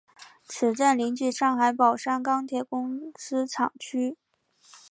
[0.47, 4.17] 此站邻近上海宝山钢铁公司厂区。